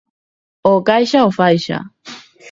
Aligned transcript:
O 0.71 0.73
caixa 0.87 1.27
o 1.27 1.31
faixa. 1.39 1.77